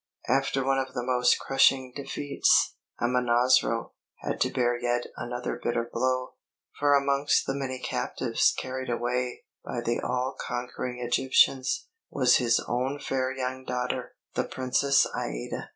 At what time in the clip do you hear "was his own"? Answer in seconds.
12.09-12.97